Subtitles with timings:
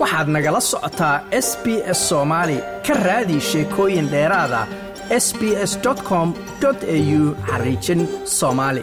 [0.00, 1.16] waxaad nagala socotaa
[1.46, 1.66] s b
[1.98, 4.60] s soomaali ka raadi sheekooyin dheeraada
[5.24, 5.40] s b
[5.70, 5.72] s
[6.08, 6.28] com
[6.64, 8.00] au xariijin
[8.38, 8.82] soomaali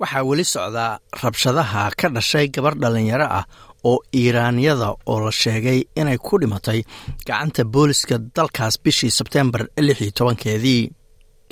[0.00, 0.92] waxaa weli socdaa
[1.22, 3.44] rabshadaha ka dhashay gabar dhallinyaro ah
[3.90, 6.80] oo iiraaniyada oo la sheegay inay ku dhimatay
[7.28, 10.82] gacanta booliska dalkaas bishii sebteembar lix tobankeedii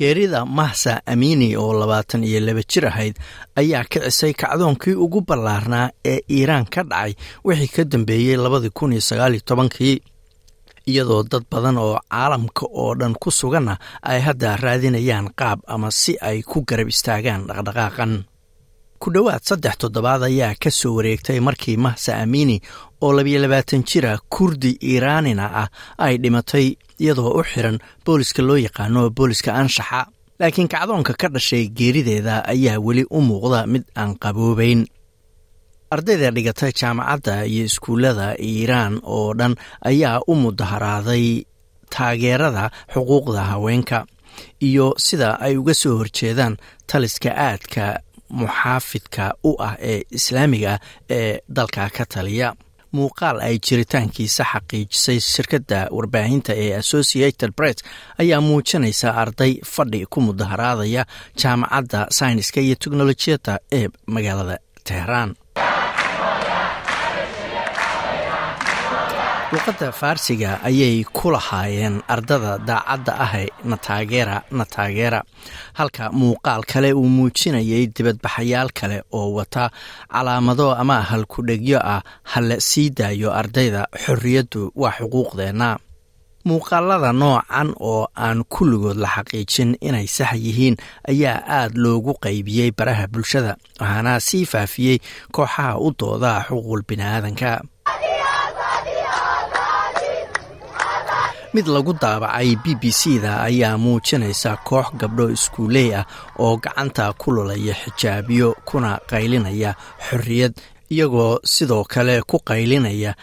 [0.00, 3.14] geerida mahsa amiini oo labaatan iyo laba jir ahayd
[3.60, 7.12] ayaa kicisay kacdoonkii ugu ballaarnaa ee iiraan ka dhacay
[7.46, 9.96] wixii ka dambeeyey labadii kun iyo sagaaliyo tobankii.
[10.90, 13.74] Iyadoo dad badan oo caalamka oo dhan ku suganna
[14.10, 18.12] ay hadda raadinayaan qaab ama si ay ku garab istaagaan dhaqdhaqaaqan
[19.02, 22.56] ku dhowaad saddex toddobaad ayaa ka soo wareegtay markii mahsa amiini
[23.04, 25.68] oo labiyo labaatan jira kurdi iiraanina ah
[26.04, 26.66] ay dhimatay
[27.02, 30.00] iyadoo u xiran booliska loo yaqaano booliska anshaxa.
[30.40, 34.80] Laakiin kacdoonka ka dhashay geerideeda ayaa weli u muuqda mid aan qaboobayn.
[35.94, 39.54] Ardayda dhigata jaamacadda iyo iskuullada iiraan oo dhan
[39.90, 41.26] ayaa u mudaharaaday
[41.94, 43.98] taageerada xuquuqda haweenka
[44.68, 46.54] iyo sida ay uga soo horjeedaan
[46.86, 47.84] taliska aadka
[48.30, 50.78] muxaafidka u ah ee islaamiga
[51.10, 52.54] ee dalka ka taliya.
[52.96, 57.76] Muuqaal ay jiritaankiisa xaqiijisay shirkadda warbaahinta ee associated press
[58.22, 61.02] ayaa muujinaysa arday fadhi ku mudaharaadaya
[61.42, 65.30] jaamacadda sayniska iyo teknolojiyadda ee magaalada teheraan
[69.52, 75.20] luuqadda faarsiga ayay ku lahaayeen ardada daacadda ahe nataageera nataageera
[75.78, 79.70] halka muuqaal kale uu muujinayay dibadbaxayaal kale oo wata
[80.12, 85.78] calaamado ama halkudhegyo ah hala sii daayo ardayda xorriyaddu waa xuquuqdeenna.
[86.48, 90.76] Muuqaalada noocan oo aan kulligood la xaqiijin inay sax yihiin
[91.10, 94.98] ayaa aad loogu qaybiyey baraha bulshada waxaana sii faafiyey
[95.34, 97.50] kooxaha u dooda xuquuqul bini'aadanka
[101.54, 106.04] mid lagu daabacay b b c da ayaa muujinaysa koox gabdho iskuuley ah
[106.38, 109.70] oo gacanta ku lulaya xijaabiyo kuna qaylinaya
[110.06, 110.52] xorriyad
[110.94, 113.14] iyagoo sidoo kale ku qaylinaya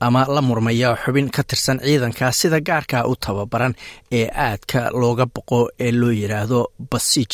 [0.00, 2.32] ama la murmaya xubin ka tirsan ciidanka.
[2.32, 3.74] Sida gaarka u tababaran
[4.12, 6.60] ee aadka looga boqo ee loo yidhaahdo
[6.90, 7.32] basiij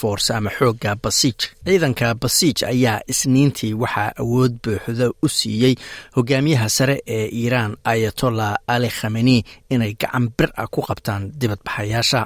[0.00, 5.74] force ama xoogga basiij ciidanka basiij ayaa isniintii waxaa awood buuxda u siiyey
[6.16, 9.36] hogaamiyaha sare ee iiraan ayatollah ali khameni
[9.70, 12.22] inay gacan bir ah ku qabtaan dibadbaxayaasha.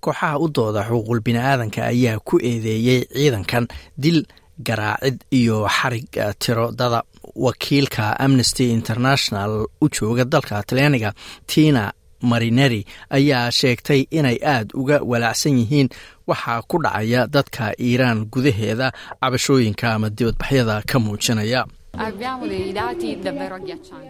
[0.00, 3.64] Kooxaha u dooda xuquuqul bini'aadanka ayaa ku eedeeyey ciidankan
[4.02, 4.18] dil
[4.66, 6.08] garaacid iyo xarig
[6.42, 7.02] tiro dada
[7.44, 9.52] wakiilka amnesty international
[9.84, 11.10] u jooga dalka talyaaniga
[11.46, 11.92] tina
[12.30, 12.84] marineri
[13.16, 15.88] ayaa sheegtay inay aad uga walaacsan yihiin
[16.26, 21.66] waxaa ku dhacaya dadka iiraan gudaheeda cabashooyinka ama dibadbaxyada ka muujinaya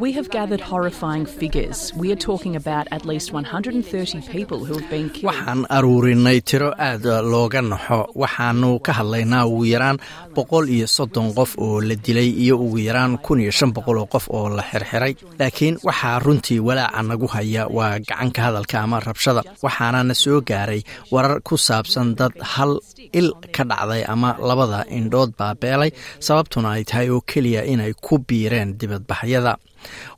[0.00, 1.92] We have gathered horrifying figures.
[1.94, 5.34] We are talking about at least 130 people who have been killed.
[5.34, 9.98] waxaan aruurinay tiro aad looga naxo waxaanu ka hadlaynaa ugu yaraan
[10.36, 14.06] boqol iyo soddon qof oo la dilay iyo ugu yaraan kun iyo shan boqol oo
[14.14, 15.12] qof oo la xirxiray.
[15.40, 17.62] Laakiin waxaa runtii walaaca nagu haya.
[17.76, 19.42] Waa gacanka hadalka ama rabshada.
[19.64, 20.80] Waxaana na soo gaaray
[21.12, 22.80] warar ku saabsan dad hal
[23.12, 25.90] il ka dhacday ama labada indhood baa beelay
[26.26, 29.54] sababtuna ay tahay oo keliya inay ku biireen dibadbaxyada.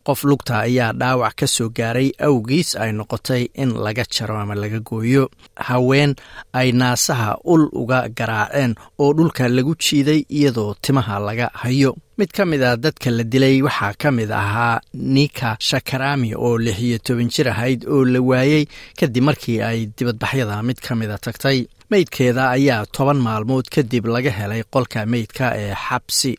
[0.06, 4.78] Qof lugta ayaa dhaawac ka soo gaaray awgiis ay noqotay in laga jaro ama laga
[4.88, 5.24] gooyo.
[5.68, 6.14] Haween
[6.54, 11.96] ay naasaha ul uga garaaceen oo dhulka lagu jiiday iyadoo timaha laga hayo.
[12.18, 16.78] Mid ka mid a dadka la dilay waxaa ka mid ahaa nika shakarami oo lix
[16.80, 18.64] iyo toban jir ahayd oo la waayey
[18.98, 21.66] kadib markii ay dibadbaxyada mid ka mida tagtay.
[21.90, 26.32] Meydkeeda ayaa toban maalmood kadib laga helay qolka meydka ee xabsi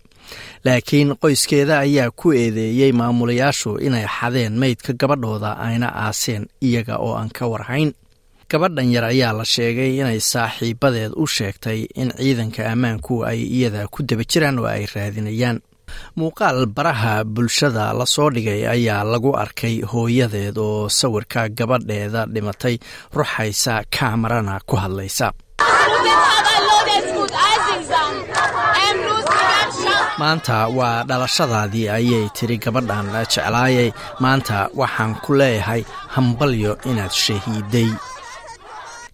[0.65, 7.29] laakiin qoyskeeda ayaa ku eedeeyey maamulayaashu inay xadeen meydka gabadhooda ayna aaseen iyaga oo aan
[7.37, 7.93] ka warhayn.
[8.51, 14.03] Gabadhan yar ayaa la sheegay inay saaxiibadeed u sheegtay in ciidanka ammaanku ay iyada ku
[14.07, 15.59] daba jiraan oo ay raadinayaan.
[16.19, 22.75] Muuqaal baraha bulshada la soo dhigay ayaa lagu arkay hooyadeed oo sawirka gabadheeda dhimatay
[23.15, 25.27] ruxaysa kaamarana ku hadlaysa
[30.19, 33.89] maanta waa dhalashadaadii ayay tiri gabadhan jeclaayay.
[34.23, 35.81] Maanta waxaan ku leeyahay
[36.15, 37.89] hambalyo inaad shahiiday.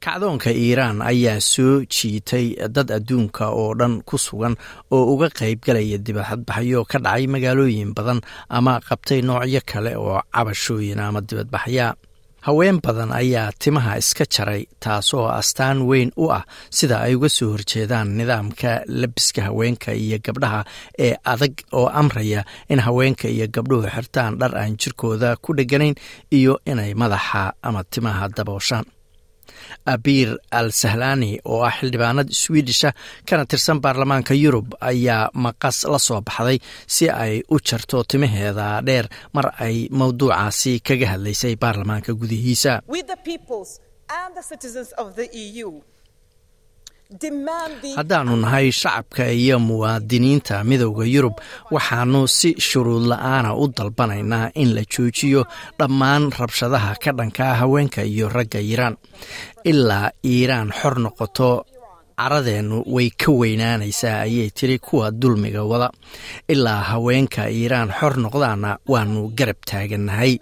[0.03, 4.55] Kacdoonka iiraan ayaa soo jiitay dad adduunka oo dhan ku sugan
[4.91, 8.19] oo uga qaybgalaya dibadbaxyo ka dhacay magaalooyin badan
[8.57, 11.95] ama qabtay noocyo kale oo cabashooyin ama dibadbaxya
[12.47, 16.43] haween badan ayaa timaha iska jaray taasoo astaan weyn u ah
[16.77, 20.61] sida ay uga soo horjeedaan nidaamka labiska haweenka iyo gabdhaha
[21.05, 22.41] ee adag oo amraya
[22.73, 25.95] in haweenka iyo gabdhuhu xirtaan dhar aan jirkooda ku dheganayn
[26.39, 28.85] iyo inay madaxa ama timaha dabooshaan
[29.94, 30.29] abir
[30.59, 32.89] al sahlani oo ah xildhibaanad swidisha
[33.29, 36.57] kana tirsan baarlamaanka yurub ayaa maqas la soo baxday
[36.95, 39.05] si ay u jarto timaheeda dheer
[39.35, 42.71] mar ay mowduucaasi kaga hadlaysay baarlamaanka gudihiisa
[47.98, 51.36] haddaannu nahay shacabka iyo muwaadiniinta midowda yurub
[51.71, 55.42] waxaannu si shuruud la'aana u dalbanaynaa in la joojiyo
[55.80, 58.95] dhammaan rabshadaha ka dhankaa haweenka iyo ragga iiraan.
[59.71, 61.50] Ilaa iiraan xor noqoto
[62.19, 65.89] caradeennu way ka weynaanaysaa ayay tiri kuwa dulmiga wada.
[66.54, 70.33] Ilaa haweenka iiraan xor noqdaana waannu garab taagannahay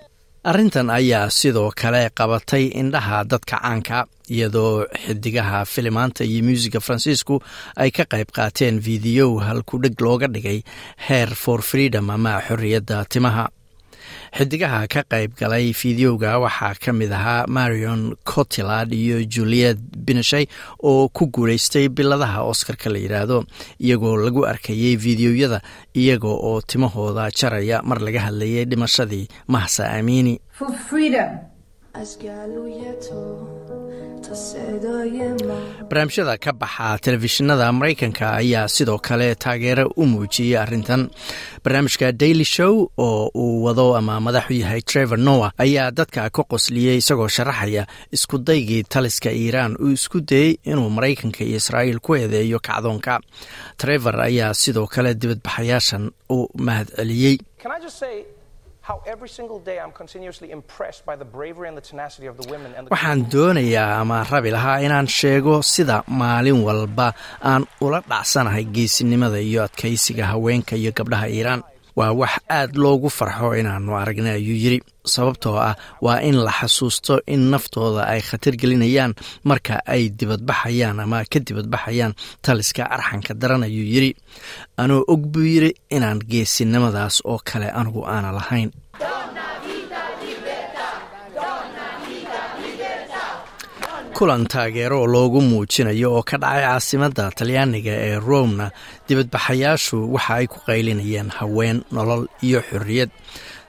[0.50, 4.00] arrintan ayaa sidoo kale qabatay indhaha dadka caanka
[4.36, 7.36] iyadoo xidigaha filimaanta iyo muusiga faransiisku
[7.78, 10.60] ay ka qayb qaateen fideow halkudheg looga dhigay
[11.08, 13.46] heer for freedom ama xorriyadda timaha
[14.38, 20.46] xidigaha ka qayb galay fideowga waxaa ka mid ahaa marion cotilard iyo juliet bineshay
[20.84, 23.38] oo ku guulaystay biladaha oscarka la yidhaahdo
[23.80, 25.62] iyagoo lagu arkayay fideoyada
[25.96, 29.28] iyaga oo timahooda jaraya mar laga hadlayay dhimashadii.
[29.48, 30.40] Mahsa amiini
[35.90, 41.10] barnaamijyada ka baxa telefishinada maraykanka ayaa sidoo kale taageero u muujiyey arrintan.
[41.64, 46.98] Barnaamijka daily show oo uu wado ama madaxu yahay trevor noah ayaa dadka ka qosliyey
[47.02, 53.20] isagoo sharaxaya iskudaygii taliska iiraan uu isku dayey inuu maraykanka iyo israa'iil ku eedeeyo kacdoonka.
[53.78, 57.36] Trevor ayaa sidoo kale dibadbaxayaashan u mahad celiyey
[62.94, 67.08] waxaan doonayaa ama rabi lahaa inaan sheego sida maalin walba
[67.52, 71.62] aan ula dhacsanahay geesinimada iyo adkaysiga haweenka iyo gabdhaha iiraan
[72.02, 74.80] waa wax aad loogu farxo inaannu aragnay ayuu yidhi.
[75.14, 75.76] Sababtoo ah
[76.06, 79.14] waa in la xasuusto in naftooda ay khatar gelinayaan
[79.50, 82.14] marka ay dibadbaxayaan ama ka dibadbaxayaan
[82.46, 84.12] taliska arxanka daran ayuu yidhi.
[84.82, 88.70] Anoo og buu yidhi inaan geesinimadaas oo kale anigu aana lahayn
[94.22, 98.68] kulan taageero loogu muujinayo oo ka dhacay caasimadda talyaaniga ee romna
[99.08, 103.10] dibadbaxayaashu waxa ay ku qaylinayeen haween nolol iyo xorriyad.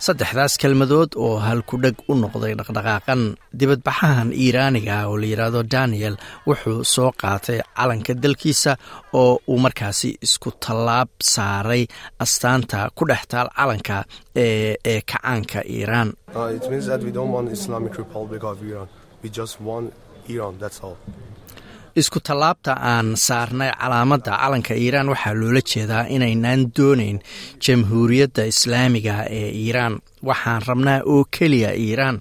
[0.06, 3.22] Saddexdaas kelmadood oo halkudheg u noqday dhaqdhaqaaqan
[3.60, 6.16] dibadbaxahan iiraaniga ah oo la yidhaahdo daniel
[6.48, 8.72] wuxuu soo qaatay calanka dalkiisa
[9.22, 11.82] oo uu markaasi isku tallaab saaray
[12.24, 13.96] astaanta ku dhex taal calanka
[14.44, 16.08] ee kacaanka iiraan
[22.00, 27.18] isku tallaabta aan saarnay calaamadda calanka iiraan waxaa loola jeedaa inaynaan doonayn
[27.66, 29.94] jamhuuriyadda islaamiga ee iiraan.
[30.28, 32.16] Waxaan rabnaa oo keliya iiraan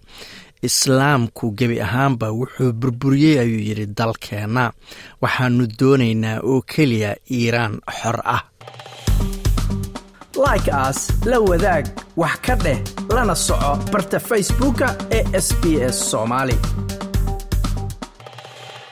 [0.68, 4.66] islaamku gebi ahaanba wuxuu burburiyey ayuu yidhi dalkeenna.
[5.24, 8.42] Waxaanu doonaynaa oo keliya iiraan xor ah.
[10.46, 11.00] Like aas
[11.30, 11.86] la wadaag
[12.22, 12.80] wax ka dheh
[13.16, 14.88] lana soco barta facebooka
[15.18, 15.64] ee sb
[15.94, 16.56] s soomaali